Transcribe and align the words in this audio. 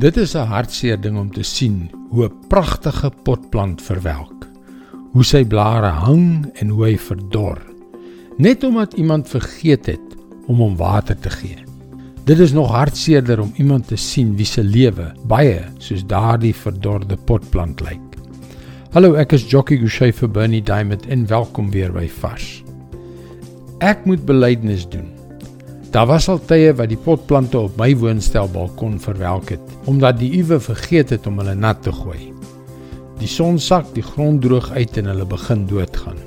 Dit 0.00 0.16
is 0.16 0.32
'n 0.34 0.48
hartseer 0.48 1.00
ding 1.00 1.18
om 1.18 1.32
te 1.32 1.42
sien 1.42 1.90
hoe 2.08 2.24
'n 2.24 2.46
pragtige 2.48 3.10
potplant 3.22 3.82
verwelk. 3.82 4.46
Hoe 5.12 5.24
sy 5.24 5.44
blare 5.44 5.86
hang 5.86 6.50
en 6.54 6.68
hoe 6.68 6.84
hy 6.84 6.98
verdor. 6.98 7.58
Net 8.36 8.64
omdat 8.64 8.94
iemand 8.94 9.28
vergeet 9.28 9.86
het 9.86 10.16
om 10.46 10.56
hom 10.56 10.76
water 10.76 11.18
te 11.18 11.30
gee. 11.30 11.56
Dit 12.24 12.38
is 12.38 12.52
nog 12.52 12.70
hartseerder 12.70 13.40
om 13.40 13.52
iemand 13.56 13.86
te 13.86 13.96
sien 13.96 14.36
wie 14.36 14.46
se 14.46 14.64
lewe 14.64 15.12
baie 15.26 15.64
soos 15.78 16.06
daardie 16.06 16.54
verdorde 16.54 17.16
potplant 17.16 17.80
lyk. 17.80 18.16
Hallo, 18.90 19.14
ek 19.14 19.32
is 19.32 19.50
Jockey 19.50 19.76
Gouchee 19.76 20.12
vir 20.12 20.30
Bernie 20.30 20.62
Diamond 20.62 21.06
en 21.06 21.26
welkom 21.26 21.70
weer 21.70 21.92
by 21.92 22.08
Vars. 22.08 22.64
Ek 23.78 24.04
moet 24.04 24.24
belydenis 24.24 24.88
doen. 24.88 25.19
Daar 25.90 26.06
was 26.06 26.28
al 26.30 26.38
tye 26.46 26.70
wat 26.78 26.92
die 26.92 26.98
potplante 27.02 27.58
op 27.58 27.78
my 27.80 27.88
woonstel 27.98 28.46
balkon 28.52 29.00
verwelk 29.02 29.48
het 29.56 29.72
omdat 29.90 30.20
die 30.20 30.28
uwe 30.38 30.60
vergeet 30.62 31.10
het 31.10 31.24
om 31.26 31.40
hulle 31.42 31.56
nat 31.58 31.80
te 31.82 31.90
gooi. 31.90 32.30
Die 33.18 33.28
son 33.28 33.58
sak 33.58 33.88
die 33.96 34.04
grond 34.06 34.38
droog 34.44 34.68
uit 34.70 35.00
en 35.00 35.08
hulle 35.10 35.26
begin 35.26 35.64
doodgaan. 35.66 36.20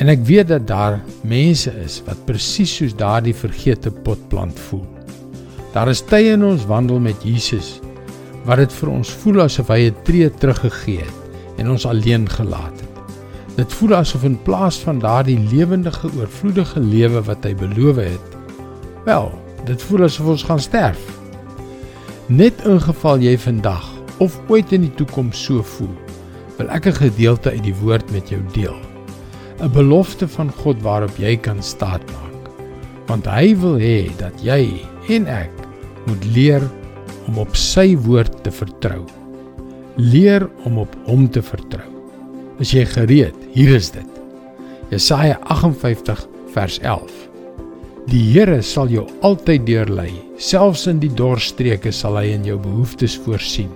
En 0.00 0.08
ek 0.08 0.24
weet 0.24 0.48
dat 0.48 0.64
daar 0.68 0.96
mense 1.28 1.72
is 1.84 1.98
wat 2.06 2.22
presies 2.24 2.72
soos 2.78 2.94
daardie 2.96 3.34
vergete 3.36 3.92
potplant 3.92 4.56
voel. 4.70 4.86
Daar 5.74 5.92
is 5.92 6.00
tye 6.08 6.32
in 6.38 6.44
ons 6.46 6.64
wandel 6.70 7.02
met 7.04 7.26
Jesus 7.28 7.74
wat 8.46 8.62
dit 8.62 8.72
vir 8.78 8.92
ons 8.94 9.10
voel 9.20 9.42
asof 9.44 9.68
hy 9.74 9.90
'n 9.90 10.02
tree 10.06 10.30
teruggegee 10.30 11.04
het 11.04 11.60
en 11.60 11.70
ons 11.70 11.84
alleen 11.84 12.24
gelaat 12.28 12.80
het. 12.80 12.96
Dit 13.56 13.72
voel 13.72 13.94
asof 14.00 14.24
in 14.24 14.38
plaas 14.42 14.78
van 14.78 14.98
daardie 14.98 15.38
lewendige 15.52 16.08
oorvloedige 16.16 16.80
lewe 16.80 17.20
wat 17.20 17.44
hy 17.44 17.54
beloof 17.54 17.96
het, 17.96 18.36
Wel, 19.06 19.28
dit 19.64 19.82
voel 19.86 20.02
asof 20.08 20.32
ons 20.32 20.42
gaan 20.42 20.60
sterf. 20.60 21.02
Net 22.26 22.64
in 22.66 22.80
geval 22.82 23.22
jy 23.22 23.36
vandag 23.38 23.84
of 24.18 24.34
ooit 24.50 24.72
in 24.74 24.82
die 24.82 24.94
toekoms 24.98 25.38
so 25.46 25.62
voel, 25.76 25.92
wil 26.58 26.72
ek 26.74 26.88
'n 26.90 26.98
gedeelte 26.98 27.52
uit 27.54 27.62
die 27.62 27.76
woord 27.82 28.10
met 28.10 28.28
jou 28.34 28.40
deel. 28.52 28.74
'n 29.62 29.70
Belofte 29.70 30.26
van 30.28 30.50
God 30.50 30.82
waarop 30.82 31.14
jy 31.22 31.36
kan 31.36 31.62
staatmaak. 31.62 32.50
Want 33.06 33.26
hy 33.26 33.54
wil 33.54 33.78
hê 33.78 34.10
dat 34.18 34.42
jy 34.42 34.82
en 35.08 35.26
ek 35.26 35.54
moet 36.06 36.24
leer 36.34 36.62
om 37.28 37.38
op 37.38 37.54
sy 37.56 37.96
woord 37.96 38.42
te 38.42 38.50
vertrou. 38.50 39.04
Leer 39.96 40.50
om 40.64 40.78
op 40.78 40.96
hom 41.06 41.30
te 41.30 41.42
vertrou. 41.42 41.90
As 42.58 42.70
jy 42.72 42.84
gereed, 42.84 43.38
hier 43.54 43.74
is 43.74 43.90
dit. 43.90 44.10
Jesaja 44.90 45.38
58 45.42 46.26
vers 46.50 46.78
11. 46.80 47.35
Die 48.06 48.22
Here 48.22 48.60
sal 48.62 48.86
jou 48.86 49.02
altyd 49.26 49.64
deurlei. 49.66 50.12
Selfs 50.38 50.84
in 50.86 51.00
die 51.02 51.10
dorstreke 51.10 51.90
sal 51.90 52.14
hy 52.20 52.28
in 52.36 52.44
jou 52.46 52.54
behoeftes 52.62 53.16
voorsien. 53.24 53.72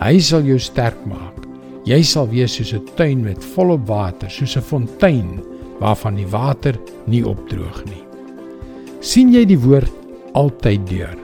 Hy 0.00 0.14
sal 0.24 0.46
jou 0.48 0.56
sterk 0.56 0.96
maak. 1.04 1.36
Jy 1.84 1.98
sal 2.08 2.30
wees 2.32 2.54
soos 2.56 2.72
'n 2.72 2.86
tuin 2.96 3.20
met 3.20 3.44
volop 3.52 3.84
water, 3.86 4.30
soos 4.30 4.56
'n 4.56 4.64
fontein 4.64 5.44
waarvan 5.78 6.16
die 6.16 6.26
water 6.26 6.74
nie 7.06 7.22
opdroog 7.22 7.84
nie. 7.84 8.04
sien 9.00 9.32
jy 9.32 9.44
die 9.44 9.58
woord 9.58 9.92
altyd 10.34 10.86
deur? 10.88 11.16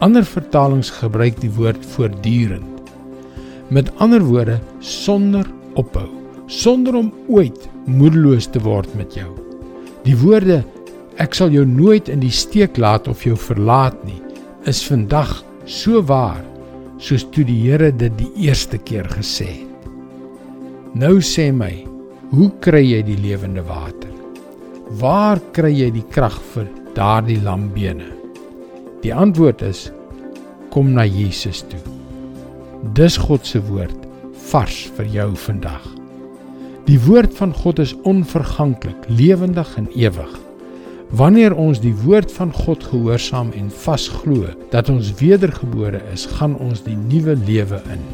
Ander 0.00 0.24
vertalings 0.24 0.90
gebruik 0.90 1.40
die 1.40 1.50
woord 1.50 1.84
voortdurend. 1.84 2.80
Met 3.70 3.90
ander 3.98 4.20
woorde, 4.20 4.60
sonder 4.80 5.46
ophou, 5.74 6.08
sonder 6.46 6.94
om 6.94 7.12
ooit 7.28 7.68
moedeloos 7.86 8.46
te 8.46 8.60
word 8.60 8.94
met 8.94 9.14
jou. 9.14 9.28
Die 10.04 10.16
woorde 10.16 10.64
ek 11.20 11.36
sal 11.36 11.52
jou 11.52 11.66
nooit 11.68 12.08
in 12.08 12.22
die 12.22 12.32
steek 12.32 12.78
laat 12.80 13.08
of 13.10 13.26
jou 13.26 13.36
verlaat 13.36 13.96
nie, 14.08 14.20
is 14.68 14.80
vandag 14.88 15.42
so 15.68 16.00
waar 16.08 16.40
soos 17.00 17.26
toe 17.34 17.44
die 17.44 17.58
Here 17.66 17.90
dit 17.92 18.14
die 18.18 18.30
eerste 18.46 18.80
keer 18.80 19.08
gesê 19.12 19.48
het. 19.60 19.88
Nou 20.96 21.20
sê 21.24 21.50
my, 21.52 21.72
hoe 22.32 22.48
kry 22.64 22.82
jy 22.82 23.02
die 23.06 23.18
lewende 23.20 23.62
water? 23.68 24.10
Waar 25.00 25.38
kry 25.54 25.70
jy 25.70 25.90
die 25.94 26.06
krag 26.10 26.36
vir 26.54 26.66
daardie 26.96 27.38
lambene? 27.44 28.08
Die 29.04 29.12
antwoord 29.14 29.62
is 29.68 29.88
kom 30.72 30.92
na 30.96 31.04
Jesus 31.06 31.62
toe. 31.70 31.80
Dis 32.96 33.16
God 33.20 33.46
se 33.46 33.60
woord 33.68 34.08
vars 34.50 34.82
vir 34.96 35.08
jou 35.14 35.30
vandag. 35.46 35.84
Die 36.88 36.98
woord 37.06 37.34
van 37.38 37.52
God 37.54 37.80
is 37.82 37.94
onverganklik, 38.08 39.04
lewendig 39.08 39.76
en 39.78 39.86
ewig. 39.94 40.38
Wanneer 41.10 41.56
ons 41.58 41.80
die 41.82 41.94
woord 42.04 42.30
van 42.32 42.52
God 42.54 42.84
gehoorsaam 42.86 43.50
en 43.58 43.70
vasglo 43.82 44.52
dat 44.70 44.88
ons 44.92 45.10
wedergebore 45.18 45.98
is, 46.12 46.28
gaan 46.38 46.54
ons 46.62 46.84
die 46.86 46.94
nuwe 46.94 47.34
lewe 47.46 47.80
in. 47.90 48.04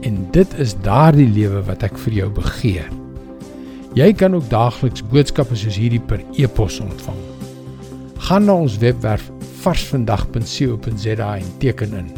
En 0.00 0.22
dit 0.32 0.54
is 0.62 0.72
daardie 0.86 1.28
lewe 1.28 1.60
wat 1.68 1.84
ek 1.84 1.98
vir 2.06 2.16
jou 2.22 2.30
begeer. 2.38 2.88
Jy 3.96 4.10
kan 4.16 4.36
ook 4.36 4.48
daagliks 4.48 5.04
boodskappe 5.12 5.56
soos 5.56 5.76
hierdie 5.76 6.00
per 6.00 6.24
e-pos 6.40 6.80
ontvang. 6.84 7.20
Gaan 8.28 8.48
na 8.48 8.56
ons 8.64 8.78
webwerf 8.80 9.28
varsvandag.co.za 9.64 11.30
en 11.36 11.52
teken 11.60 11.94
in. 12.00 12.10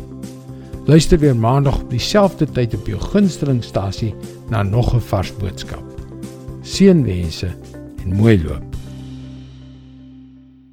Luister 0.88 1.18
weer 1.18 1.36
maandag 1.36 1.82
op 1.82 1.90
dieselfde 1.90 2.46
tyd 2.46 2.74
op 2.78 2.86
jou 2.86 3.02
gunstelingstasie 3.10 4.14
na 4.48 4.62
nog 4.62 4.94
'n 4.94 5.04
vars 5.10 5.34
boodskap. 5.36 5.84
Seënwense 6.62 7.50
en 8.04 8.16
mooi 8.16 8.42
loop. 8.42 8.67